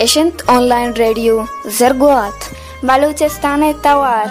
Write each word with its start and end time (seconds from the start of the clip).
Online 0.00 0.94
radio 0.96 1.44
Zergoat 1.66 2.54
Baluchistan 2.82 3.62
Tawar 3.82 4.30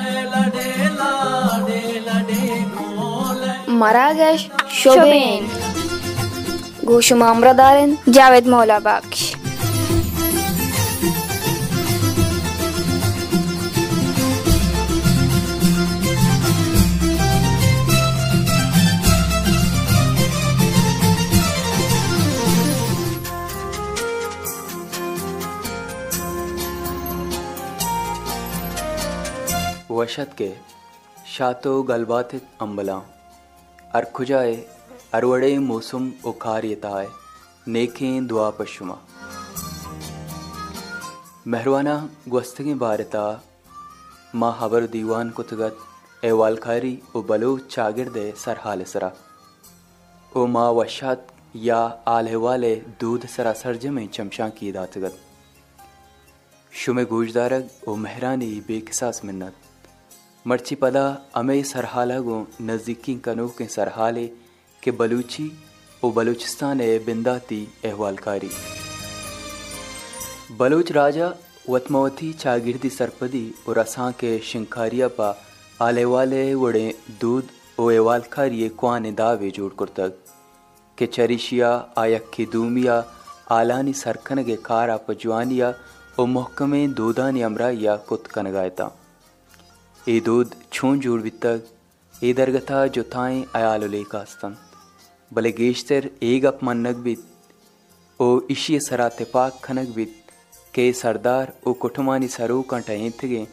Maragash 3.67 4.47
Shobain 4.71 5.43
Gushum 6.87 7.19
Amradaren 7.21 7.97
Javed 8.07 8.45
Mola 8.47 8.79
Baksh 8.79 9.26
वशत 29.97 30.33
के 30.37 30.49
शातो 31.27 31.71
गलबात 31.83 32.33
अम्बला 32.61 32.95
अरखुजाए 33.95 34.55
अरवड़े 35.13 35.57
मौसम 35.59 36.11
उखारियताए 36.25 37.07
नेखें 37.67 38.27
दुआ 38.27 38.49
पशुमा। 38.49 38.97
मेहरवाना 41.47 41.95
गुस्तगी 42.27 42.73
बारता, 42.75 43.23
माँ 44.35 44.55
हबर 44.59 44.87
दीवान 44.87 45.29
कुतगत, 45.29 45.77
ए 46.23 46.31
वालखारी 46.31 46.93
ओ 47.15 47.21
बलो 47.21 47.57
चागिरदे 47.69 48.31
सरहाल 48.37 48.83
सरा। 48.83 49.11
ओ 50.31 50.45
माँ 50.47 50.71
वशात 50.73 51.27
या 51.55 51.77
आले 52.07 52.35
वाले 52.37 52.75
दूध 53.01 53.25
सरा 53.27 53.53
सरज 53.55 53.85
में 53.95 54.07
चमशा 54.07 54.49
की 54.49 54.71
दातगत। 54.71 55.17
शुमे 56.71 57.05
गूजदारग 57.05 57.69
ओ 57.87 57.95
मेहरानी 57.97 58.51
बेकिसास 58.67 59.21
मिन्नत। 59.25 59.55
मर्ची 60.47 60.75
पदा 60.75 61.03
अमे 61.35 61.61
सरहाला 61.63 62.17
गो 62.19 62.35
नज़दीकी 62.61 63.13
कनो 63.23 63.47
के 63.47 63.65
सरहाले 63.67 64.25
के 64.83 64.91
बलूची 64.99 65.45
ओ 66.03 66.11
बलूचिस्तान 66.11 66.81
ए 66.81 66.99
बिंदाती 67.05 67.57
अहवालकारी। 67.85 68.49
बलूच 70.59 70.91
राजा 70.91 71.27
वतमवती 71.69 72.31
चागिरदी 72.33 72.89
सरपदी 72.89 73.43
और 73.69 73.77
असां 73.77 74.11
के 74.19 74.37
शिंखारिया 74.49 75.07
पा 75.17 75.27
आले 75.79 76.05
वाले 76.05 76.43
वड़े 76.55 76.85
दूध 77.21 77.49
ओ 77.79 77.89
एवालखारी 77.91 78.69
क्वाने 78.79 79.11
दावे 79.11 79.49
जोड़ 79.57 79.73
कुर्तक। 79.73 80.13
के 80.97 81.05
चरिशिया, 81.07 81.71
आयक्की 81.97 82.45
दूमिया, 82.53 82.95
आलानी 83.51 83.93
सरकनगे 84.03 84.55
कारा 84.69 84.97
पजवानिया 85.09 85.73
ओ 86.19 86.25
मोहकमे 86.37 86.87
दूदानी 87.01 87.41
अमराइया 87.41 87.95
कुत 88.07 88.27
कनगायता 88.27 88.85
ए 88.85 89.06
भले 95.33 95.51
गेश्तर 95.51 96.09
एग 96.23 96.45
अप 96.45 96.59
मन्नक 96.63 96.95
बित, 96.95 97.23
ओ 98.19 98.39
इशी 98.49 98.79
सरा 98.79 99.09
तेपाक 99.09 99.59
खनक 99.63 99.89
बित, 99.95 100.13
के 100.73 100.93
सरदार 100.93 101.53
ओ 101.67 101.73
कुटुमानी 101.73 102.27
सरो 102.27 102.61
कंटाएँ 102.61 103.11
थगे 103.23 103.47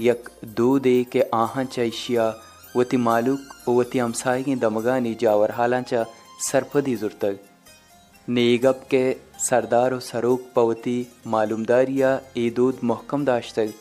यक 0.00 0.28
दूध 0.44 0.86
ए 0.86 1.04
के 1.12 1.22
आहां 1.34 1.64
चैशिया 1.64 2.32
वती 2.76 2.96
मालूक 2.96 3.68
ओ 3.68 3.78
वती 3.80 3.98
हमसाई 3.98 4.54
दमगानी 4.54 5.14
जावर 5.20 5.50
हालांचा 5.50 6.04
सरपदी 6.50 6.96
जुर्तक 6.96 7.38
नेगप 8.28 8.88
के 8.90 9.04
सरदार 9.50 9.94
ओ 9.94 9.98
सरोक 9.98 10.50
पवती 10.56 10.98
मालूमदारिया 11.26 12.18
ए 12.36 12.50
दूध 12.50 12.78
मोहकम 12.82 13.24
दाश्तक 13.24 13.74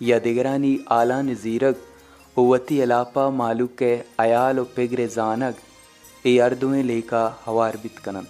या 0.00 0.18
दिगरानी 0.18 0.76
आला 0.90 1.20
नजीरक 1.22 1.76
ओवती 2.36 2.80
अलापा 2.80 3.28
मालूक 3.30 3.82
अयाल 4.18 4.62
पेगरे 4.76 5.06
जानक 5.08 5.54
ए 6.26 6.38
अर्दुएँ 6.38 6.82
लेका 6.82 7.22
हवार 7.46 7.76
बित 7.82 7.98
कनन 7.98 8.26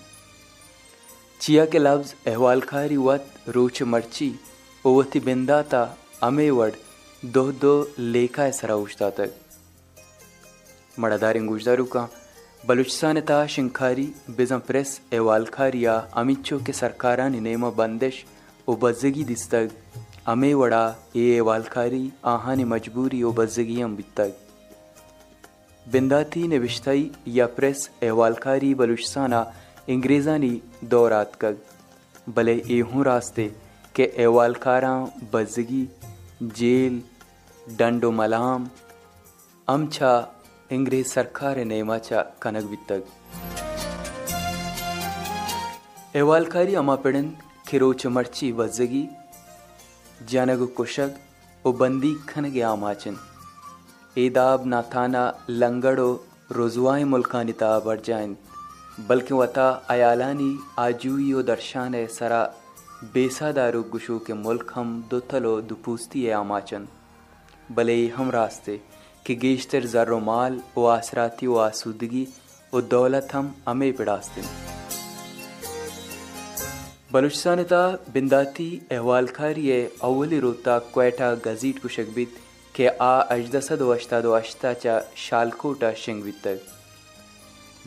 चिया 1.40 1.64
के 1.66 1.78
लफ्ज 1.78 2.14
अहवाल 2.26 2.60
खारी 2.60 2.96
वत, 2.96 3.24
रोच 3.48 3.82
मर्ची 3.84 4.30
ओवती 4.84 5.20
बिंदाता, 5.20 5.82
अमे 6.22 6.50
वड 6.50 6.72
दो 7.24 7.50
दो 7.52 7.74
लेखा 7.98 8.50
सरा 8.50 8.74
उश्ता 8.76 9.10
तक 9.10 9.34
मड़ादारिंग 10.96 11.48
गुजदारू 11.48 11.84
का, 11.84 12.08
बलूचिस्तान 12.66 13.20
ता 13.20 13.46
शिंखारी 13.46 14.08
बिजम 14.30 14.58
प्रेस 14.66 15.00
अहवाल 15.12 15.44
खारिया, 15.46 15.94
अमिचो 16.14 16.58
के 16.58 16.72
सरकारा 16.72 17.28
नेमा 17.28 17.70
बंदिश 17.78 18.24
ओ 18.68 18.76
बजगी 18.76 19.24
दिस्तक 19.24 19.70
अमे 20.26 20.52
वड़ा 20.54 20.84
ये 21.16 21.40
वालखारी, 21.40 22.12
आहाने 22.26 22.64
मजबूरी 22.64 23.22
ओ 23.22 23.30
बजगियम 23.32 23.94
बितक 23.96 24.30
बिंदाती 25.86 26.46
नविश्तई 26.48 27.10
या 27.28 27.46
प्रेस 27.56 27.90
एवालखारी 28.02 28.72
बलुचस्ताना 28.74 29.40
इंग्रेज़ानी 29.88 30.50
दौरात 30.84 31.36
कग। 31.40 31.56
भले 32.28 32.54
एहूँ 32.68 33.04
रास्ते 33.04 33.46
के 33.94 34.04
एवालकारा 34.18 34.94
बजगी, 35.32 35.84
जेल, 36.42 36.94
डंडो 37.78 38.10
मलाम, 38.12 38.68
अमछा 39.68 40.14
अंग्रेज़ 40.70 41.06
सरकार 41.08 41.64
नेमाचा 41.64 42.22
कनक 42.42 42.64
बितक 42.70 43.02
एवालकारी 46.16 46.74
अमा 46.74 46.96
पेड़न 46.96 47.30
खिरोच 47.68 48.06
मर्ची 48.08 48.50
वजगी 48.54 49.04
जनग 50.22 50.66
कुशग 50.76 51.14
ओ 51.64 51.72
बंदी 51.80 52.12
खनगे 52.28 52.60
आमाचन 52.68 53.16
एदाब 54.16 54.66
नाथाना 54.66 55.22
लंगड़ो 55.50 56.10
रोजुआए 56.52 57.04
मुल्कानी 57.04 57.52
ताबर 57.62 58.00
जाइन 58.06 58.36
बल्कि 59.08 59.34
वता 59.34 59.66
अयालानी 59.94 60.50
आजुई 60.78 61.32
ओ 61.32 61.42
दर्शान 61.50 61.96
सरा 62.14 62.42
बेसादारो 63.14 63.82
गुशो 63.92 64.18
के 64.26 64.32
मुल्क 64.44 64.72
हम 64.74 64.94
दुथलो 65.10 65.60
दुपूस्ती 65.70 66.24
ए 66.26 66.30
आमाचन। 66.38 66.86
भले 67.76 67.98
हम 68.16 68.30
रास्ते 68.30 68.80
कि 69.26 69.34
गेश्तर 69.44 69.86
जर्रो 69.94 70.18
माल 70.30 70.60
ओ 70.78 70.86
आसराती 70.94 71.46
ओ 71.46 71.56
आसूदगी 71.66 72.26
ओ 72.72 72.80
दौलत 72.94 73.34
हम 73.34 73.54
अमे 73.68 73.92
पिड़ास्ते 74.00 74.42
बलूचिस्तानता 77.10 77.80
बिंदाती 78.14 78.68
अहवालखारी 78.90 79.70
अव्वली 80.04 80.38
रोता 80.40 80.78
क्वेटा 80.94 81.32
गजीट 81.44 81.78
कुशकबित 81.82 82.32
के 82.74 82.86
आ 82.88 83.12
अजदसद 83.34 83.82
वश्तादो 83.90 84.32
अश्ताचा 84.38 84.98
शालकोटा 85.26 85.92
शिंगवितक 86.02 86.58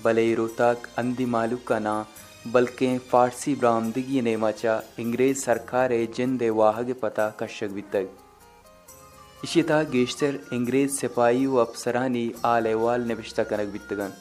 भले 0.04 0.34
रोताक 0.36 0.88
अंदी 0.98 1.26
मालूका 1.36 1.80
ना 1.80 1.96
बल्कि 2.54 2.98
फारसी 3.12 3.56
बरामदगी 3.62 4.22
नेमाचा 4.30 4.80
इंग्रेज 5.00 5.38
सरकार 5.44 5.94
जिंद 6.18 6.44
वाहग 6.62 6.94
पता 7.02 7.30
कशक 7.42 7.72
बितक 7.74 8.08
इशिता 9.44 9.82
गेश्तर 9.94 10.40
इंग्रेज 10.54 10.90
सिपाही 11.00 11.46
व 11.46 11.58
अफसरानी 11.66 12.30
आल 12.56 12.74
अहवाल 12.74 13.12
नबिश्ता 13.12 13.44
कनक 13.52 13.72
बितगन 13.74 14.12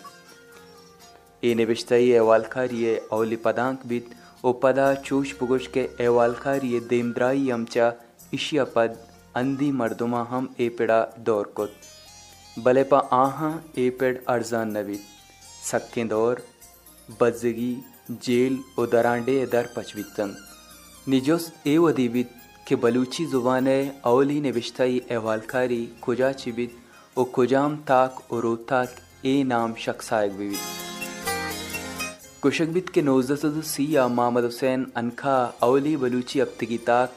ए 1.44 1.54
नबिश्ताई 1.54 2.12
अहवालखारी 2.12 2.86
अवली 2.97 3.36
पदांक 3.44 3.86
बित 3.86 4.15
ओ 4.44 4.53
पदा 4.62 4.93
चूश 4.94 5.32
पुगुश 5.38 5.66
के 5.75 5.88
एवालखारी 6.00 6.78
देमद्राई 6.91 7.49
अमचा 7.50 7.93
इशिया 8.34 8.65
पद 8.75 8.97
अंदी 9.37 9.71
मर्दुमा 9.72 10.22
हम 10.31 10.48
दौर 11.28 11.53
कुत। 11.57 11.72
भले 12.57 12.83
पा 12.92 12.98
आहा 13.12 13.51
एपेड़ 13.78 14.16
अर्जान 14.34 14.77
नबी 14.77 14.98
सक्के 15.71 16.04
दौर 16.15 16.42
बजगी 17.21 17.74
जेल 18.27 18.59
ओ 18.78 18.86
दरांडे 18.95 19.36
दर 19.53 19.68
पचवितन 19.77 20.34
निजोस 21.07 21.53
ए 21.66 21.77
वदीबित 21.78 22.30
के 22.68 22.77
बलूची 22.84 23.27
ज़ुबान 23.27 23.68
अवली 23.68 24.41
नबिश्ताई 24.41 25.01
एवालखारी 25.18 25.84
खुजा 26.03 26.33
चिबित 26.42 26.83
ओ 27.16 27.24
खुजाम 27.34 27.77
ताक 27.89 28.27
और 28.33 28.42
रोताक 28.42 29.01
ए 29.27 29.42
नाम 29.54 29.74
शख्सायक 29.86 30.36
बिबित 30.39 30.87
कुशकबित 32.42 32.88
के 32.94 33.02
नोजद 33.02 33.60
सिया 33.66 34.06
मोहम्मद 34.08 34.44
हुसैन 34.44 34.86
अनखा 34.96 35.36
अवली 35.62 35.94
बलूची 36.02 36.40
अब्तगी 36.40 36.76
ताक 36.86 37.14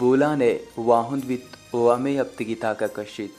बोला 0.00 0.34
ने 0.36 0.50
वाहुंद 0.78 1.24
बित 1.24 1.56
ओवामे 1.74 2.16
अब्तगी 2.24 2.54
ताका 2.62 2.86
कशित 2.96 3.32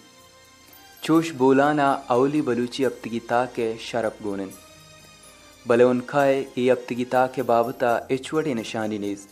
चोश 1.03 1.31
बोलाना 1.41 1.87
अवली 2.15 2.41
बलूची 2.49 2.83
अब्तगी 2.85 3.19
ताके 3.29 3.67
शरफ 3.85 4.17
गोनन 4.23 4.49
भले 5.65 5.83
उनका 5.83 6.25
ये 6.25 6.69
अब्तगी 6.69 7.05
ताके 7.13 7.41
बाबता 7.51 7.91
इचवड़े 8.11 8.53
निशानी 8.53 8.99
नीज 9.05 9.25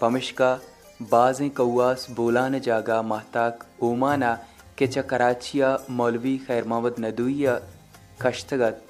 पमिशका 0.00 0.52
बाजें 1.00 1.50
कौआस 1.58 2.06
बोलान 2.16 2.58
जागा 2.68 3.00
महताक 3.04 3.66
ओमाना 3.82 4.32
के 4.78 4.86
चकराचिया 4.88 5.76
मौलवी 5.98 6.36
खैर 6.46 6.64
मोहम्मद 6.64 7.04
नदुया 7.06 7.58
कश्तगत 8.22 8.89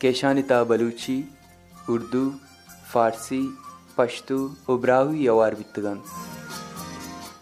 केशानिता 0.00 0.62
बलूची 0.64 1.16
उर्दू, 1.88 2.28
फारसी, 2.92 3.40
पश्तू, 3.98 4.36
उब्रावी 4.68 5.24
यवार 5.26 5.54
बितगन 5.54 5.98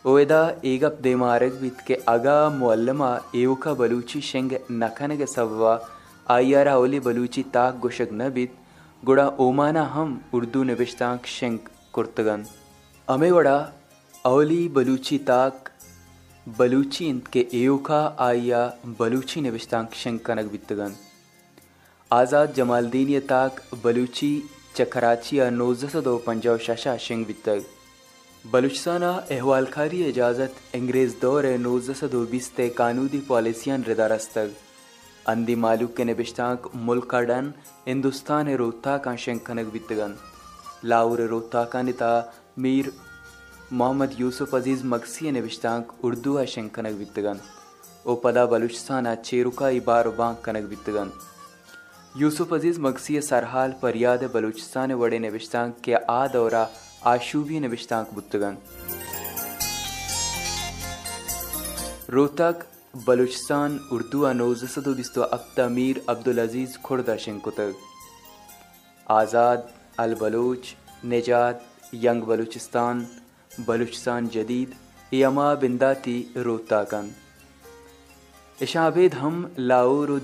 ओयदा 0.06 0.40
एगप 0.72 1.00
देमारक 1.02 1.54
बित 1.60 1.80
के 1.86 1.94
अगा 2.08 2.36
मुअल्लमा 2.58 3.10
एवका 3.34 3.72
बलूची 3.74 4.20
शेंग 4.22 4.50
नखनगे 4.82 5.26
सव्वा 5.26 5.76
आयारा 6.34 6.76
ओली 6.76 6.98
बलूची 7.06 7.42
ताक 7.54 7.78
गुशक 7.82 8.12
न 8.12 8.28
बित 8.34 8.52
गुड़ा 9.02 9.26
ओमाना 9.38 9.82
हम 9.94 10.18
उर्दू 10.34 10.62
नबिश्ताक 10.64 11.26
शेंग 11.26 11.58
कुर्तगन। 11.94 12.44
अमे 13.08 13.30
वड़ा 13.30 13.56
अवली 14.24 14.68
बलूची 14.76 15.18
ताक 15.28 15.68
बलूची 16.46 17.08
इंत 17.08 17.26
के 17.32 17.44
एवका 17.62 18.00
आया 18.28 18.62
बलूची 18.98 19.40
नबिश्ताक 19.40 19.94
शेंग 19.94 20.18
कनक 20.26 20.50
बितगन 20.52 20.92
आज़ाद 22.10 22.52
जमालदीन 22.54 23.18
ताक 23.28 23.60
बलूची 23.84 24.32
चकराची 24.76 25.38
नोजस 25.52 25.96
दो 26.04 26.16
पंजाब 26.26 26.58
शशा 26.66 26.96
शेंग 27.00 27.24
बितग 27.26 27.62
बलूचिस्ताना 28.44 29.10
अहवालखारी 29.30 30.02
इजाज़त 30.08 30.60
अंग्रेज़ 30.74 31.14
दौर 31.22 31.46
नोजसद 31.60 32.14
बीस 32.30 32.50
कानूनी 32.78 33.20
पॉलिसियान 33.28 33.84
रिदारस्तग 33.84 34.52
अंदी 35.26 35.54
मालूक 35.64 35.96
के 35.96 36.04
नबिश्ताक 36.04 36.70
मुल्क 36.84 37.14
डन 37.30 37.52
हिंदुस्तान 37.88 38.54
रोता 38.56 38.96
का 39.00 39.16
शंखनक 39.24 39.72
बितगन 39.72 40.16
लाउर 40.86 41.26
रोता 41.28 41.64
का 41.72 41.82
निता 41.82 42.14
मीर 42.58 42.92
मोहम्मद 43.74 44.16
यूसुफ 44.20 44.54
अज़ीज़ 44.54 44.86
मकसी 44.88 45.30
नबिश्ताक 45.32 46.04
उर्दू 46.04 46.38
शंखनक 46.48 46.98
बितगन 46.98 47.44
ओ 48.06 48.20
पदा 48.24 48.46
बलूचिस्तान 48.48 49.14
चेरुका 49.22 49.76
इबार 49.76 50.16
बांक 50.16 50.42
कनक 50.44 50.68
बितगन 50.70 51.18
यूसुफ 52.16 52.52
अज़ीज़ 52.54 52.78
मकसी 52.80 53.20
सरहाल 53.20 53.72
फरियाद 53.80 54.24
बलूचिस्तान 54.34 54.92
वड़े 54.94 55.18
नबिश्ताक 55.18 55.80
के 55.84 55.94
आ 55.94 56.26
दौरा 56.28 56.60
आशूबी 57.06 57.60
नविश्तांक 57.60 58.12
बुतगन 58.14 58.56
रोहतक, 62.10 62.62
बलूचिस्तान, 63.06 63.78
उर्दू 63.92 64.32
नोजसदो 64.34 64.94
बिस्तो 64.94 65.22
अब्ता 65.36 65.68
मीर 65.70 66.02
अब्दुल 66.08 66.38
अज़ीज़ 66.38 66.78
खुर्दा 66.84 67.16
शिंकुतग। 67.16 67.74
आज़ाद, 69.10 69.68
अल 69.98 70.14
बलूच, 70.20 70.74
निजात, 71.06 71.66
यंग 72.04 72.22
बलूचिस्तान 72.24 73.06
बलूचिस्तान 73.66 74.28
जदीद, 74.28 74.74
यमा 75.12 75.54
बिंदाती 75.56 76.18
रोहताकन 76.38 77.10
इशाबेद 78.62 79.14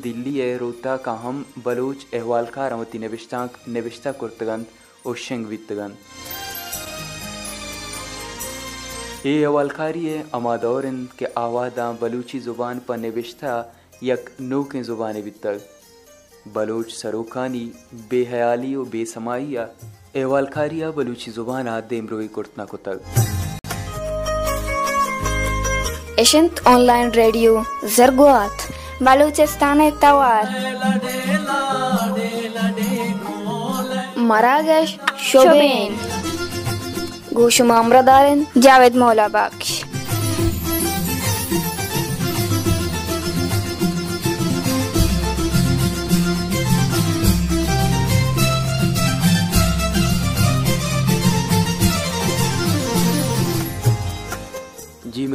दिल्ली 0.02 0.38
ए 0.40 0.56
रोहता 0.60 0.96
का 1.06 1.12
हम 1.22 1.44
बलूच 1.64 2.06
अहवालकार 2.14 2.72
अमती 2.72 2.98
नविश्तांक 2.98 3.56
नविश्ता 3.76 4.12
कुर्तगन 4.20 4.64
और 5.06 5.16
शिंग 5.24 5.46
वितगन 5.46 5.94
ये 9.26 9.42
अवलखारी 9.44 10.06
अमादौरन 10.34 11.04
के 11.18 11.26
आवादा 11.38 11.90
बलूची 12.02 12.40
ज़ुबान 12.40 12.78
पर 12.88 12.96
नविश्ता 12.98 13.52
यक 14.02 14.30
नोके 14.40 14.82
ज़ुबान 14.82 15.20
बितग 15.22 15.60
बलूच 16.54 16.92
सरोखानी 16.94 17.64
बेहयाली 18.10 18.74
व 18.76 18.84
बेसमाइया 18.92 19.68
एवालखारिया 20.22 20.90
बलूची 21.00 21.30
ज़ुबान 21.30 21.68
देमरोई 21.90 22.28
कुर्तना 22.38 22.64
कुतग 22.74 23.39
एशंत 26.20 26.60
ऑनलाइन 26.68 27.10
रेडियो 27.14 27.62
जरगुआत 27.96 28.66
बलूचिस्तान 29.02 29.80
तवार 30.02 30.44
मरागश 34.30 34.96
शोबेन 35.30 35.96
गोशुमा 37.36 37.78
अमरदारन 37.78 38.44
जावेद 38.66 38.96
मौला 39.02 39.26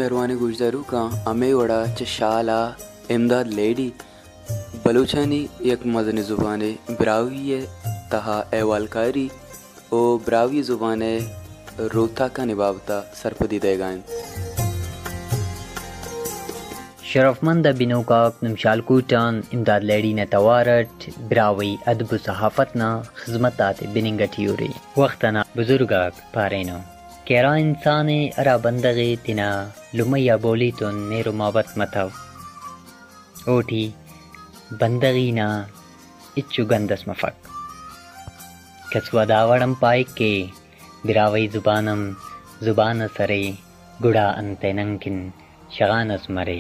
मेहरबानी 0.06 0.36
गुजरू 0.38 0.82
का 0.86 1.00
अमे 1.28 1.48
वड़ा 1.54 1.80
चशाला 1.98 2.58
इमदाद 3.12 3.48
लेडी। 3.50 3.88
बलूचानी 4.86 5.40
एक 5.66 5.86
मदनी 5.88 6.22
ज़ुबान, 6.22 6.62
ब्रावी 7.00 7.58
तहा 8.12 8.38
एवालकारी 8.54 9.26
ओ 9.94 10.02
ब्रावी 10.26 10.62
ज़ुबान 10.62 11.02
रोता 11.96 12.28
का 12.38 12.46
निभावता 12.46 13.00
सरपदी 13.16 13.60
देगान 13.60 14.04
शरफमंद 17.10 17.68
बिनोकाक 17.78 18.40
नमशालकूटान 18.44 19.44
इमदाद 19.54 19.84
लेडी 19.84 20.14
ने 20.14 20.26
तवारट, 20.32 21.14
ब्रावी 21.30 21.78
अदब 21.88 22.18
सहाफत 22.18 22.26
सहाफतना 22.26 22.90
खिदमत 23.20 23.62
आते 23.62 23.94
बिनिंगटियोरी 23.94 24.74
वक्तना 24.98 25.46
बुजुर्गाक 25.56 26.14
पारेनो। 26.36 26.84
केरा 27.28 27.56
इंसान 27.58 28.10
अरा 28.38 28.56
बंदगे 28.64 29.06
तिना 29.26 29.48
लुमैया 29.98 30.36
बोली 30.44 30.70
तुन 30.80 30.96
मेरो 31.10 31.32
मोहब्बत 31.34 31.70
मतव 31.80 32.12
ओठी 33.52 33.84
बंदगी 34.82 35.32
ना 35.38 35.48
इच्छु 36.38 36.66
गंदस 36.72 37.04
मफक 37.10 37.36
कसवा 38.94 39.24
दावड़म 39.32 39.74
पाए 39.82 40.04
के 40.18 40.30
बिरावई 41.06 41.48
जुबानम 41.56 42.04
ज़ुबान 42.64 43.08
सरे 43.18 43.42
गुड़ा 44.00 44.28
अंते 44.42 44.74
नंकिन 44.74 45.18
शगानस 45.76 46.28
मरे 46.38 46.60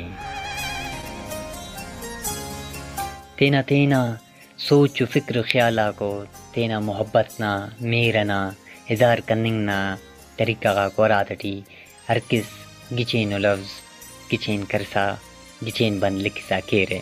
तेना 3.37 3.61
तेना 3.69 4.01
सोच 4.59 5.03
फ़िक्र 5.03 5.43
ख्याला 5.51 5.89
को 6.01 6.11
तेना 6.55 6.79
मोहब्बत 6.89 7.37
ना 7.39 7.53
मेरना 7.83 8.41
इजार 8.91 9.21
कनिंग 9.29 9.63
ना 9.65 9.79
Tarikagakkoratati 10.37 11.63
herkes 12.07 12.45
geçeğin 12.95 13.31
olavz, 13.31 13.79
geçeğin 14.29 14.65
karsa, 14.65 15.17
geçeğin 15.63 16.01
bandlik 16.01 16.35
kisa 16.35 16.61
kere. 16.61 17.01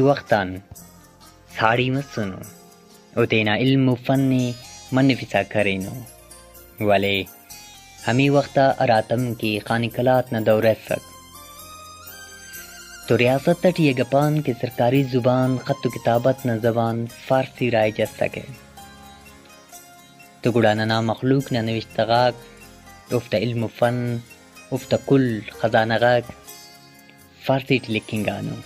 वक्तान 0.00 0.48
sari 1.50 1.88
मसुनो 1.90 2.40
उतेना 3.16 3.54
इल्म 3.58 3.94
फन्नी 4.06 4.42
मन 4.94 5.14
फिसा 5.14 5.42
करेनो 5.52 5.94
वाले 6.86 7.14
हमी 8.06 8.28
वक्ता 8.30 8.66
अरातम 8.80 9.32
की 9.40 9.58
खानिकलात 9.66 10.32
न 10.34 10.42
दौरे 10.44 10.74
सक 10.82 11.02
तो 13.08 13.16
रियासत 13.16 13.60
तट 13.62 13.80
ये 13.80 13.92
गपान 13.94 14.40
की 14.42 14.52
सरकारी 14.54 15.02
ज़ुबान 15.06 15.56
ख़त 15.60 15.88
किताबत 15.94 16.42
न 16.46 16.58
ज़बान 16.60 17.06
फ़ारसी 17.06 17.68
राय 17.70 17.90
जा 17.92 18.04
सके 18.12 18.42
तो 20.44 20.52
गुड़ाना 20.52 20.84
ना 20.84 21.00
मखलूक 21.02 21.52
न 21.52 21.64
नविश्तगाक 21.64 22.34
उफ्त 23.14 23.34
इल्म 23.36 23.66
फ़न 23.80 23.98
उफ्त 24.72 24.94
कुल 25.08 25.26
ख़जानगाक 25.62 26.24
फ़ारसी 27.50 27.80
लिखिंगानो 27.88 28.56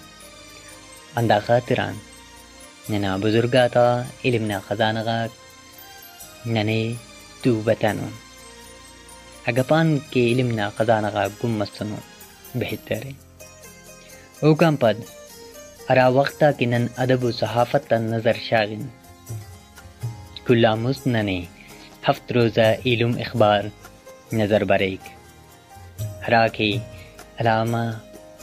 अंदा 1.17 1.39
खातिरान 1.41 2.01
नना 2.91 3.17
बुजुर्गा 3.19 3.63
था 3.75 3.85
इल्म 4.27 4.43
ना 4.45 4.59
ख़जानगाक 4.67 5.31
नने 6.49 6.81
तू 7.45 7.55
बतानो 7.63 8.09
अगपान 9.49 9.97
के 10.13 10.27
इल्म 10.33 10.55
ना 10.55 10.69
ख़जानगाक 10.79 11.31
गुम 11.41 11.57
मस्तनो 11.61 11.99
बेहतर 12.57 13.09
ओकम 14.49 14.77
पद 14.83 15.05
अरा 15.91 16.09
वक्ता 16.13 16.51
किनन 16.61 16.89
अदब 16.99 17.31
सहाफत 17.33 17.93
नज़र 18.05 18.37
शागिन 18.45 18.89
कुल्ला 20.47 20.75
मुस्नने 20.79 21.39
हफ्त 22.09 22.33
रोज़ा 22.33 22.73
इलम 22.87 23.21
अखबार 23.21 23.71
नज़र 24.35 24.65
बरेक 24.73 25.15
हरा 26.25 26.47
के 26.57 26.75
अलामा 27.41 27.85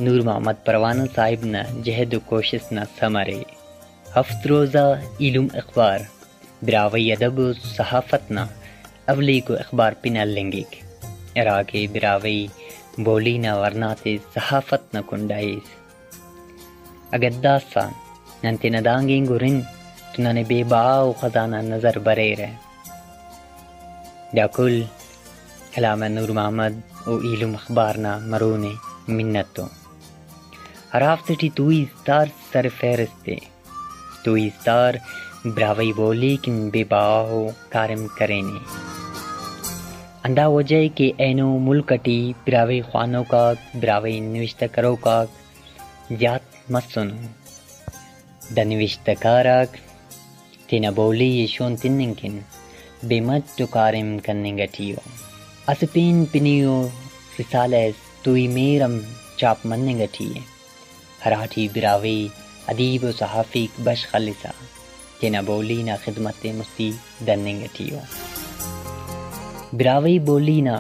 नूर 0.01 0.21
मोहम्मद 0.23 0.57
परवाना 0.67 1.05
साहिब 1.15 1.41
न 1.45 1.63
जहद 1.83 2.15
कोशिश 2.29 2.69
न 2.73 2.85
समरे। 2.99 3.43
हफ्त 4.07 4.47
रोज़ा, 4.47 4.85
इलम 5.21 5.47
अखबार, 5.57 6.07
बिरावई 6.63 7.09
अदब, 7.11 7.37
सहाफत 7.67 8.27
न, 8.31 8.47
अवली 9.09 9.39
को 9.41 9.53
अखबार 9.55 9.95
पिनल 10.03 10.29
लेंगे। 10.29 10.65
इराके 11.37 11.87
बिरावई, 11.87 12.49
बोली 12.99 13.37
न 13.39 13.51
वर्नाते 13.55 14.17
सहाफत 14.35 14.87
न 14.95 15.01
कुंडाइस 15.09 15.69
अगद्दासा 17.13 17.83
नंते 18.43 18.69
नदांगी 18.69 19.19
गुरिन 19.27 19.61
तुनने 20.15 20.43
बेबाव 20.43 21.11
खजाना 21.21 21.61
नज़र 21.63 21.99
बरे 22.05 22.33
रहे 22.39 22.55
डाकुल 24.35 24.75
अलामा 25.77 26.07
नूर 26.07 26.31
मोहम्मद 26.31 26.81
ओ 27.07 27.19
इलम 27.31 27.53
अखबार 27.55 27.97
ना 27.97 28.17
मरोने 28.31 28.73
मिन्नतो। 29.09 29.69
तू 30.93 31.71
सर 32.53 32.67
फेरस्ते 32.69 33.39
तू 34.25 34.37
स्तार 34.49 34.99
ब्रावई 35.47 35.91
बोली 35.93 36.35
किन 36.37 36.69
बेबाहो 36.69 37.39
कारम 37.71 38.05
करेने। 38.17 38.59
अंदा 40.25 40.47
वजह 40.47 40.87
के 40.97 41.13
एनो 41.19 41.47
मुल्कटी 41.59 42.17
ब्रावे 42.45 42.79
खानों 42.81 43.23
का 43.23 43.43
ब्रावे 43.75 44.19
निविष्ट 44.19 44.65
करो 44.65 44.95
का। 45.07 45.15
जात 46.11 46.43
मत 46.71 46.83
सुनो 46.83 48.53
द 48.55 48.67
निविष्टकारक 48.67 49.77
तेना 50.69 50.91
बोली 50.91 51.31
यशोन 51.43 51.75
तिन्निंकिन 51.75 52.43
बेमत 53.05 53.55
टुकारिम 53.57 54.17
करने 54.19 54.51
गटियो 54.51 55.01
असपिन 55.69 56.25
पिनियो 56.33 56.79
रिसालेस 57.37 57.95
तुई 58.25 58.47
मेरम 58.47 58.99
चाप 59.39 59.65
मनने 59.65 59.93
गटिए 60.05 60.43
हराठी 61.23 61.67
बिरावे 61.73 62.15
अदीब 62.69 63.09
सहाफी 63.13 63.69
बश 63.81 64.05
खलिसा 64.11 64.53
तेना 65.21 65.41
बोली 65.43 65.81
ना 65.83 65.95
खिदमत 66.03 66.45
मुस्ती 66.57 66.89
दन्ने 67.25 67.53
गटियो 67.55 67.99
ब्रावी 69.75 70.17
बोली 70.27 70.61
ना 70.61 70.77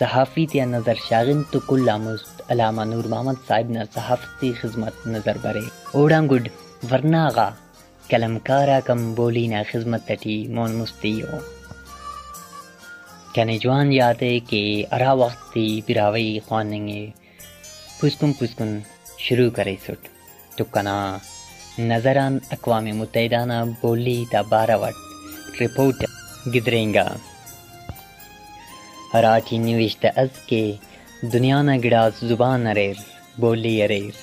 सहाफ़ी 0.00 0.46
त्या 0.52 0.64
नज़र 0.66 0.96
शागिन 1.00 1.42
तो 1.52 1.60
कुल 1.68 1.90
मुस्त 2.00 2.40
अलामा 2.50 2.84
नूर 2.84 3.06
मोहम्मद 3.08 3.36
साहिब 3.48 3.70
ना 3.70 3.84
सहाफ़ती 3.94 4.52
खिदमत 4.60 5.02
नज़र 5.08 5.38
बरे 5.44 5.62
ओड़ा 5.98 6.20
गुड 6.30 6.48
वरनागा 6.84 7.48
कलमकारा 8.04 8.78
कम 8.88 9.04
बोली 9.14 9.46
ना 9.48 9.62
खिदमत 9.70 10.06
तटी 10.08 10.36
मोन 10.54 10.74
मुस्तियो 10.76 11.38
क्या 13.34 13.44
जवान 13.56 13.92
याद 13.92 14.22
है 14.22 14.38
कि 14.50 14.62
अरा 14.92 15.12
वक्ती 15.20 15.66
बिरावई 15.86 16.26
खानेंगे 16.48 17.02
पुस्कुन 18.00 18.32
पुस्कुन 18.38 18.82
शुरू 19.23 19.49
करे 19.51 19.75
सुट 19.85 20.07
तो 20.57 20.63
कना 20.73 20.95
नजरान 21.81 22.39
अकवाम 22.53 22.85
मुतहदाना 22.97 23.57
बोली 23.81 24.15
ता 24.31 24.41
बारावट 24.51 25.59
रिपोर्ट 25.59 26.05
गिदरेंगा 26.53 27.03
हराठी 29.13 29.57
निविष्ट 29.59 30.05
अज 30.05 30.29
के 30.49 30.61
दुनिया 31.25 31.61
न 31.61 31.79
गिड़ास 31.81 32.19
जुबान 32.29 32.65
अरेर 32.71 32.97
बोली 33.39 33.79
अरेर 33.81 34.13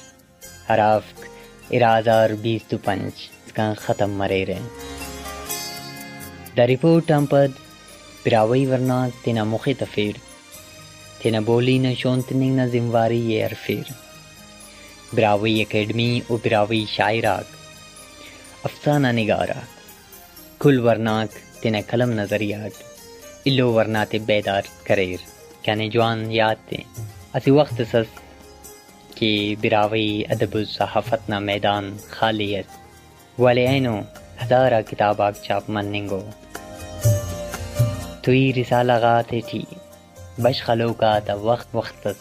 हराफ 0.68 1.26
इराजार 1.74 2.34
बीस 2.42 2.68
तु 2.70 2.76
पंच 2.86 3.12
इसका 3.46 3.72
ख़त्म 3.74 4.10
मरे 4.18 4.42
रहे 4.50 4.94
द 6.56 6.66
रिपोर्ट 6.72 7.12
पद 7.32 7.54
पिरावई 8.24 8.64
वरना 8.66 8.98
तेना 9.24 9.44
मुखे 9.52 9.74
तफीर 9.82 10.20
तेना 11.22 11.40
बोली 11.50 11.78
न 11.78 11.94
शोन 12.02 12.22
तिनिंग 12.28 12.58
न 12.58 12.68
जिम्मेवारी 12.70 13.20
ये 13.30 13.40
अरफीर 13.42 13.94
बिरावई 15.15 15.59
एकेडमी 15.61 16.09
और 16.31 16.37
बिरावई 16.37 16.85
शायराक 16.89 17.47
अफसाना 18.65 19.11
निगारा। 19.11 19.61
कुल 20.59 20.79
वरनाक 20.79 21.29
तेना 21.63 21.81
कलम 21.81 22.09
नजरियात। 22.19 23.47
इल्लो 23.47 23.71
वरनाते 23.71 24.19
बेदार 24.19 24.67
करेर। 24.87 25.19
कहने 25.65 25.89
जवान 25.89 26.31
याद 26.31 26.57
थे 26.71 26.83
असी 27.35 27.51
वक्त 27.51 27.81
सस 27.81 28.07
कि 29.17 29.55
बिरावई 29.61 30.07
अदब 30.31 30.63
सहाफत 30.67 31.29
ना 31.29 31.39
मैदान 31.39 31.97
खालियत 32.11 32.67
वाले 33.39 33.65
ऐनो 33.67 33.95
हजारा 34.41 34.81
किताबाग 34.81 35.33
चाप 35.45 35.69
मन्निंगो। 35.69 36.23
तुई 38.25 38.51
रिसाला 38.51 38.99
गाते 38.99 39.41
थी। 39.41 39.65
बश 40.39 40.61
खलो 40.63 40.91
का 40.93 41.19
ता 41.19 41.33
वक्त 41.45 41.75
वक्त 41.75 42.15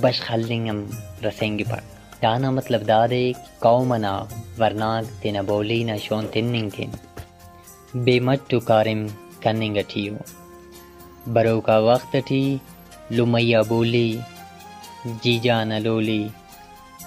बश 0.00 0.20
खलिंगम 0.20 0.88
रसेंगे 1.24 1.64
पर। 1.64 1.97
दाना 2.22 2.50
मतलब 2.50 2.82
दादे 2.82 3.24
कौमना 3.62 4.12
वरनाग 4.58 5.04
तेना 5.22 5.42
बोली 5.50 5.82
ना 5.84 5.96
शोन 6.04 6.26
तिन्निंग 6.34 6.70
बेमट 8.04 8.40
टू 8.50 8.58
कारिम 8.60 9.06
कन्निंग 9.44 9.76
अठियो। 9.76 10.14
बरो 11.32 11.58
का 11.60 11.78
वक्त 11.80 12.16
थी 12.26 12.42
लुमैया 13.12 13.60
बोली, 13.62 14.08
जीजा 15.22 15.62
न 15.64 15.78
लोली, 15.82 16.22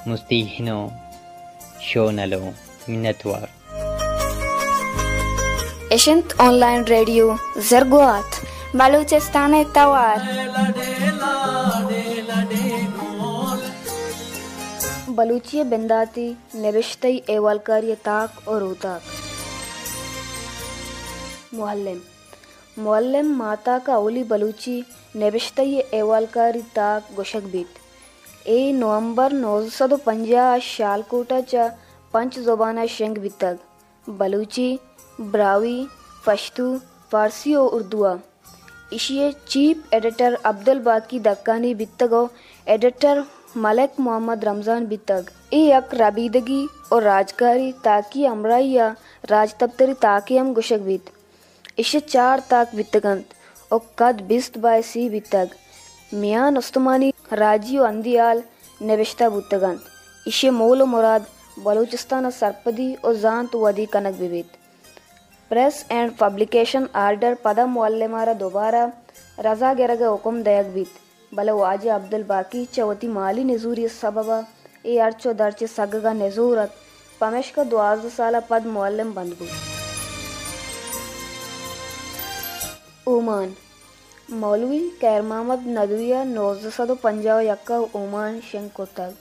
मुस्ती 0.08 0.42
हिनो, 0.50 0.80
शो 1.82 2.10
नलो 2.12 2.40
मिन्नतवार 2.90 3.48
एशंत 5.94 6.34
ऑनलाइन 6.42 6.84
रेडियो, 6.86 7.26
जरगुआत 7.70 8.42
बलूचिस्तान 8.76 9.64
तवार। 9.76 10.20
बलूचिय 15.22 15.64
बिंदाती 15.64 16.24
नविश्तई 16.56 17.22
एवालकारी 17.30 17.96
ताक 17.96 18.48
और 18.48 18.64
उताक। 18.64 19.02
मुहल्लिम। 21.54 22.00
मुअल्लिम 22.78 23.28
माता 23.38 23.78
का 23.80 23.98
ओली 23.98 24.24
बलूची 24.24 24.74
नेबिश्तई 25.16 25.76
एवालकारी 25.94 26.62
ताक 26.76 27.12
गोशक 27.16 27.44
बीत। 27.52 28.48
ए 28.48 28.72
नवंबर 28.72 29.34
नौ 29.34 29.54
सौ 29.70 29.88
पंजाह 30.06 30.58
शालकोटाच्या 30.60 31.68
पंच 32.14 32.40
जोबाना 32.40 32.86
शेंग 32.86 33.18
बितग। 33.18 33.58
बलूची, 34.08 34.70
ब्रावी 35.22 35.88
पश्तू 36.28 36.66
फारसी 37.12 37.54
और 37.56 37.68
उर्दुआ 37.70 38.18
इशिए 38.94 39.32
चीफ 39.48 39.94
एडिटर 39.94 40.38
अब्दुल 40.46 40.80
बाकी 40.80 41.20
दक्कानी 41.20 41.76
बितगो। 41.76 42.24
एडिटर 42.68 43.24
मलिक 43.58 44.00
मोहम्मद 44.00 44.46
रमज़ान 44.46 44.86
बितग। 44.88 45.30
ई 45.54 45.60
यक 45.62 45.90
रबीदगी 45.94 46.68
और 46.94 47.04
राजकारी 47.04 47.72
ताकि 47.84 48.26
अमराया 48.26 48.88
राज 49.26 49.56
तबतरी 49.60 49.94
ताकि 50.02 50.38
हम 50.38 50.54
गुशक 50.54 50.80
बीत। 50.82 51.10
इसे 51.80 52.00
चार 52.00 52.40
ताक 52.50 52.76
बितगंत 52.76 53.34
और 53.72 53.82
कद 54.00 54.22
बिस्त 54.28 54.58
बाय 54.58 54.82
सी 54.84 55.08
बितग। 55.10 55.50
मियान 56.14 56.58
उस्तमानी 56.58 57.12
राज़ी 57.34 57.78
और 57.78 57.88
अंदियाल 57.88 58.44
नविश्ता 58.82 59.30
बुतगंत। 59.30 59.84
इसे 60.26 60.50
मोल 60.52 60.84
मुराद 60.86 61.26
बलूचिस्तान 61.60 62.30
सरपदी 62.32 62.94
और 62.96 63.16
जान 63.18 63.48
तो 63.48 63.72
कनक 63.94 64.20
बिबीत 64.20 64.58
प्रेस 65.52 65.86
एंड 65.92 66.12
पब्लिकेशन 66.18 66.88
आर्डर 66.98 67.38
पदम 67.46 67.76
वाले 67.76 68.08
मारा 68.08 68.34
दोबारा 68.40 68.92
रजा 69.40 69.74
गिरगे 69.74 70.06
हुकुम 70.06 70.44
दयक 70.44 70.74
बीत। 70.74 71.00
ಬಲ 71.33 71.51
ವಾಜಿ 71.61 71.89
ಅಬ್ದುಲ್ 71.95 72.29
ಬಾಕಿ 72.33 72.61
ಚವತಿ 72.77 73.09
ಮಾಲಿ 73.17 73.45
ನಿಜೂರಿ 73.53 73.87
सबबा 74.01 74.39
ए 74.85 74.97
अर्चो 74.99 75.33
दर्चे 75.35 75.67
सगगा 75.69 76.13
नेजूरत 76.15 76.75
पमेश 77.21 77.49
का 77.51 77.63
द्वाज 77.65 78.05
साला 78.09 78.41
पद 78.41 78.67
मुअल्लिम 78.69 79.13
बंदगु 79.15 79.47
ओमान 83.07 83.55
मौलवी 84.35 84.79
कैर 85.01 85.23
मोहम्मद 85.23 85.65
नदविया 85.69 86.23
नौजद 86.27 86.97
पंजाब 87.03 87.41
यक्का 87.43 87.79
ओमान 87.97 88.39
शंकोतग 88.43 89.15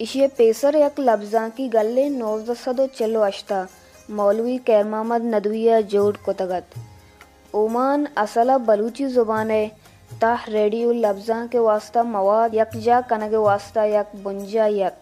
इशिये 0.00 0.28
पेसर 0.38 0.76
यक 0.76 1.00
लफ्जा 1.00 1.48
की 1.50 1.68
गल्ले 1.70 2.08
नौजद 2.12 2.88
चलो 2.94 3.20
अश्ता 3.22 3.66
मौलवी 4.12 4.56
कैर 4.66 4.84
मोहम्मद 4.86 5.30
नदविया 5.34 5.80
जोड़ 5.88 6.16
कोतगत 6.24 6.78
ओमान 7.54 8.06
असला 8.18 8.58
बलूची 8.64 9.06
ज़ुबान 9.08 9.50
है 9.50 9.64
ताह 10.21 10.43
रेडियो 10.49 10.91
लफ्जा 10.93 11.45
के 11.51 11.59
वास्ता 11.59 12.03
मवाद 12.05 12.55
यकजा 12.55 12.99
कनगे 13.09 13.37
वास्ता 13.39 13.83
यक 13.85 14.11
बुंजा 14.23 14.65
यक। 14.67 14.95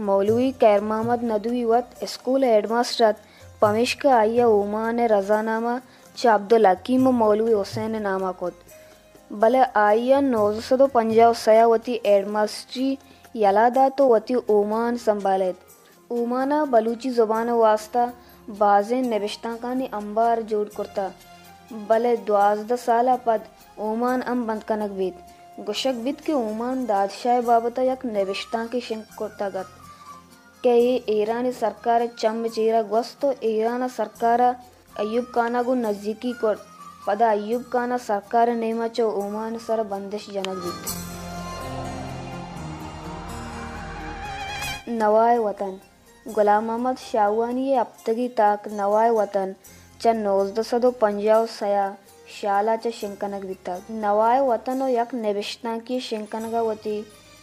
मौलवी 0.00 0.50
कैर 0.60 0.80
मोहम्मद 0.82 1.24
नदवी 1.24 1.64
वत 1.64 2.04
स्कूल 2.08 2.44
हेडमास्टर 2.44 3.14
पमिश 3.62 3.94
का 4.02 4.14
आया 4.16 4.46
ओमान 4.48 5.00
रजानामा 5.12 5.78
च 6.16 6.26
अब्दुल 6.28 6.66
हकीम 6.66 7.08
मौलवी 7.16 7.52
हुसैन 7.52 8.00
नामाकोत 8.02 8.54
भले 9.30 9.62
आइया 9.80 10.20
नौ 10.22 10.44
सौ 10.60 10.86
पंजाब 10.94 11.34
सयावती 11.42 12.00
एडमास्ट्री 12.06 12.88
यलादा 13.36 13.88
तो 13.98 14.08
वती 14.08 14.34
ओमान 14.50 14.96
संभालेत 15.04 15.56
ओमाना 16.10 16.64
बलूची 16.72 17.10
ज़ुबान 17.10 17.50
वास्ता 17.58 18.06
बाजे 18.58 19.00
नबिश्ता 19.02 19.54
कानी 19.56 19.86
अंबार 19.94 20.42
जोड़ 20.50 20.68
करता। 20.76 21.10
द्वाजदा 21.72 22.76
साला 22.76 23.16
पद, 23.16 23.40
ओमान 23.80 24.20
अम 24.20 24.46
बंद 24.46 24.62
कनक 24.62 24.90
बीत। 24.90 25.16
गुशक 25.60 25.94
बीत 25.94 26.20
के 26.20 26.32
ओमान 26.32 26.84
दादशाह 26.86 27.40
बाबता 27.40 27.82
यक 27.82 28.06
नबिश्ता 28.06 28.64
के 28.66 28.80
शिंक 28.80 29.04
करता 29.18 29.48
गत। 29.48 29.68
के 30.64 30.74
ये 30.76 31.04
ईरानी 31.10 31.52
सरकार 31.52 32.06
चम 32.18 32.46
चीरा 32.48 32.82
गोस्तो 32.82 33.34
ईरान 33.44 33.88
सरकार 33.88 34.40
अयूब 34.98 35.24
खाना 35.34 35.62
गु 35.62 35.74
नजदीकी 35.74 36.32
कर। 36.32 36.56
पदा 37.06 37.30
अयूब 37.30 37.62
खाना 37.62 37.96
सरकार 37.96 38.50
नेमा 38.54 38.88
चो 38.88 39.10
ओमान 39.10 39.58
सर 39.58 39.82
बंदिश 39.82 40.30
जनक 40.30 40.48
बीत। 40.48 40.80
नवाए 44.88 45.38
वतन। 45.38 45.80
गुलाम 46.26 46.64
मोहम्मद 46.64 46.96
शाहवानी 46.96 47.74
अब्तगी 47.74 48.28
ताक 48.28 48.68
नवाए 48.68 49.10
वतन। 49.10 49.54
च 50.02 50.14
नोजद 50.16 50.60
सदो 50.66 50.90
पंजाब 51.00 51.46
सया 51.50 51.84
शाला 52.36 52.76
च 52.76 52.90
शिंकनक 53.00 53.44
बिता 53.46 53.74
नवाए 54.04 54.40
वतन 54.46 54.82
यक 54.90 55.14
निबिश्ता 55.16 55.76
की 55.88 55.98
शिंकनगा 56.06 56.62
वती 56.68 56.94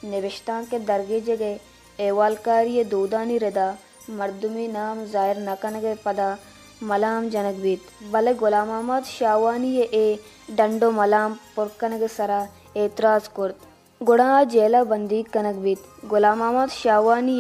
निबिश्ता 0.06 0.62
के 0.72 0.80
दरगे 0.86 1.20
जगह 1.28 2.04
एवालकारी 2.08 2.84
दूदानी 2.92 3.38
रदा 3.46 3.68
मर्दुमी 4.20 4.68
नाम 4.76 5.06
ज़ाहिर 5.08 5.40
नकनगे 5.50 5.96
पदा 6.06 6.30
मलाम 6.84 7.30
जनक 7.30 7.56
बीत 7.62 7.90
बले 8.12 8.34
गुलाम 8.36 8.68
मोहम्मद 8.68 9.04
शाहवानी 9.08 9.72
ए 9.78 10.56
डंडो 10.58 10.92
मलाम 11.00 11.34
पुरकनगे 11.56 12.08
सरा 12.14 12.40
एतराज़ 12.78 13.30
कुर्त 13.36 13.68
गुड़ा 14.02 14.44
जेला 14.54 14.84
बंदी 14.92 15.22
कनक 15.34 15.56
बीत 15.64 15.92
गुलाम 16.10 16.38
मोहम्मद 16.40 16.70
शाहवानी 16.76 17.36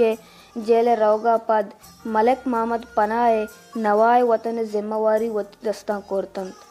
जेल 0.66 0.90
रवगा 0.98 1.36
पद 1.48 1.70
मलिक 2.08 2.48
मोहम्मद 2.48 2.86
पनाए 2.96 3.46
नवाए 3.80 4.22
वतन 4.30 4.64
जिम्मेवारी 4.72 5.30
वत 5.32 5.52
दस्ता 5.66 6.00
कोरतंत 6.10 6.68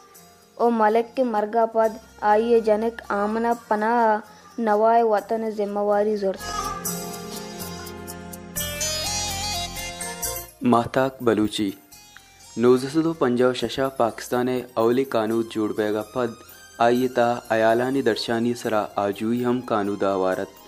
ओ 0.57 0.69
मलिक 0.75 1.13
के 1.15 1.23
मरगा 1.25 1.65
पद 1.73 1.99
आइए 2.31 2.61
जनक 2.63 3.01
आमना 3.13 3.53
पना 3.69 3.91
नवाए 4.61 5.03
वतन 5.05 5.49
जिम्मेवारी 5.57 6.17
जोरत 6.17 6.57
माताक 10.65 11.23
बलूची 11.23 11.69
नोजसदो 12.57 13.11
पंजाब 13.19 13.53
शशा 13.55 13.87
पाकिस्तान 13.97 14.49
अवली 14.77 15.03
कानूद 15.13 15.49
जोड़ 15.53 15.71
बेगा 15.73 16.03
पद 16.15 16.35
आयता 16.81 17.27
अयालानी 17.51 18.01
दर्शानी 18.03 18.53
सरा 18.61 18.81
आजुई 18.99 19.43
हम 19.43 19.61
कानूदा 19.69 20.15
वारत 20.23 20.58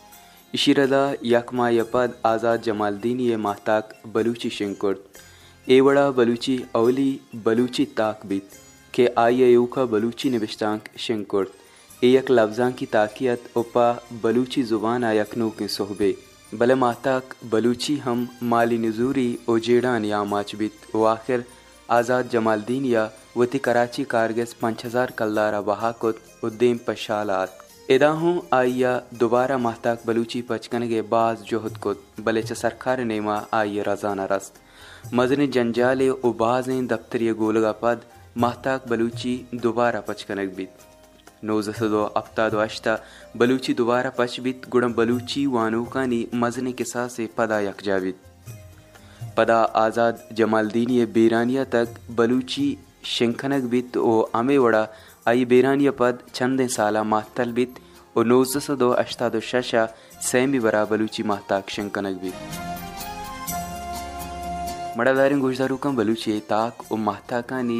इशिरदा 0.54 1.02
यकमा 1.25 1.68
यपद 1.70 2.14
आज़ाद 2.26 2.62
जमालदीन 2.62 3.20
ये 3.20 3.36
महताक 3.38 3.92
बलूची 4.14 4.50
शिंकुर्त 4.50 5.20
एवड़ा 5.66 6.10
बलूची 6.12 6.58
अवली 6.75 7.10
बलूची 7.44 7.84
ताक 7.98 8.26
बीत 8.26 8.54
के 8.94 9.06
आय 9.18 9.50
यूका 9.52 9.84
बलूची 9.86 10.30
निबिश्तांक 10.30 10.88
शिंकुर्त 10.98 12.04
एक 12.04 12.30
लफ्जां 12.30 12.70
की 12.78 12.86
ताकियत 12.92 13.50
उपा 13.56 13.90
बलूची 14.22 14.62
ज़ुबान 14.64 15.04
यकनू 15.14 15.48
के 15.58 15.68
सोहबे 15.68 16.12
बले 16.52 16.75
महताक 16.76 17.34
बलूची 17.50 17.96
हम 17.98 18.26
माली 18.44 18.78
नजूरी 18.78 19.28
ओजेड़ान 19.48 20.04
या 20.04 20.22
माचबित 20.26 20.94
व 20.94 21.04
आखिर 21.06 21.44
आज़ाद 21.88 22.28
जमालदीन 22.32 22.84
या 22.86 23.08
वती 23.36 23.58
कराची 23.60 24.04
कारगिस 24.10 24.54
पाँच 24.56 24.84
हजार 24.84 25.12
कल्लारा 25.18 25.60
बहाकुत 25.62 26.45
उद्दीम 26.45 26.76
पशालात 26.86 27.59
इदाहूँ 27.91 28.33
आइया 28.53 28.91
दोबारा 29.19 29.57
महताक 29.57 30.01
बलूची 30.07 30.41
पचकनगे 30.41 31.01
बाज 31.11 31.41
जोहद 31.47 31.77
कुत 31.77 32.03
बले 32.19 32.41
सरकार 32.43 32.99
नेमा 33.03 33.35
आइया 33.53 33.83
रजाना 33.87 34.25
रस्त 34.31 34.59
मजन 35.13 35.45
जंजाले 35.47 36.07
उबाजें 36.29 36.87
दफ्तरी 36.87 37.31
गोलगा 37.41 37.71
पद 37.81 38.05
महताक 38.37 38.87
बलूची 38.89 39.33
दोबारा 39.57 40.01
पचकनक 40.07 40.53
बीत 40.57 40.85
नोजसदो 41.43 42.03
अफ्तादो 42.15 42.59
अश्ता 42.59 42.95
बलूची 43.35 43.73
दोबारा 43.73 44.09
पच 44.17 44.39
बीत 44.39 44.69
गुड़म 44.71 44.93
बलूची 44.93 45.45
वानूकानी 45.49 46.23
मजने 46.35 46.71
किसा 46.73 47.07
से 47.09 47.27
पदा 47.37 47.59
यकजाबित 47.61 48.17
पदा 49.37 49.59
आज़ाद 49.77 50.23
जमालदीनी 50.37 51.05
बेरानिया 51.13 51.63
तक 51.73 51.99
बलूची 52.17 52.67
शिंखनक 53.07 53.63
बित 53.69 53.97
ओ 53.99 54.21
आमे 54.35 54.57
वड़ा 54.59 54.85
आई 55.27 55.44
बेरानिया 55.46 55.92
पद 55.92 56.22
चंदे 56.34 56.68
साला 56.68 57.01
मातल 57.03 57.51
बित 57.53 57.75
ओ 58.18 58.22
नोजसदो 58.24 58.90
अश्तादो 59.01 59.40
शशा 59.50 59.84
सैमी 60.27 60.60
बरा 60.60 60.84
बलूची 60.92 61.24
महताक 61.24 61.70
शिंखनक 61.70 62.16
बित। 62.22 62.38
मड़ादारिन 64.98 65.40
गुजदारू 65.42 65.77
कम 65.84 65.96
बलूची 65.96 66.40
ताक 66.50 66.74
ओ 66.92 66.96
महताकानी 67.00 67.79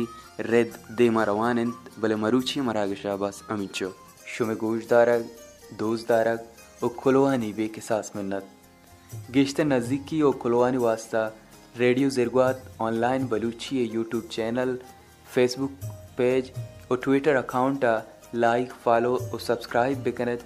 रेद 0.52 0.72
दे 0.98 1.08
मरवानंत 1.18 1.90
बले 2.02 2.16
मरूची 2.24 2.62
मरागशा 2.62 3.16
बस 3.24 3.42
अमिचो। 3.50 3.90
शुमे 4.34 4.56
गोशदारक 4.56 5.22
दोजदारक 5.80 6.40
ओ 6.84 6.86
खुलवानी 7.00 7.52
बेकिसास 7.54 8.12
मिन्नत। 8.16 8.46
गिश्ते 9.32 9.64
नज़दीकी 9.66 10.22
और 10.22 10.34
खुलवानी 10.44 10.80
वास्ता 10.80 11.22
radio 11.76 12.10
ज़िरगवात 12.12 12.58
online 12.82 13.28
Balochi 13.28 13.90
YouTube 13.94 14.24
channel, 14.32 14.78
Facebook 15.28 15.74
page 16.18 16.44
और 16.92 17.00
ट्विटर 17.04 17.36
अकाउंट 17.36 17.86
लाइक 18.36 18.72
फॉलो 18.86 19.16
और 19.34 19.40
सब्सक्राइब 19.40 20.02
बिकनत 20.04 20.44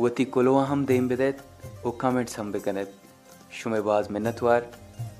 वती 0.00 0.24
कुलवा 0.24 0.64
हम 0.64 0.84
देम 0.86 1.08
बिदत 1.08 1.42
और 1.86 1.98
कमेंट्स 2.00 2.38
हम 2.38 2.52
बिकनत 2.52 2.92
शुमे 3.52 3.58
शुमेबाज 3.58 4.10
मिन्नतवार 4.10 4.70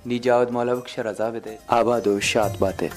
निजावद 0.07 0.51
मौला 0.51 0.75
बख्श 0.75 0.99
रजा 0.99 1.31
आबाद 1.71 2.19
शात 2.21 2.59
बातें। 2.61 2.88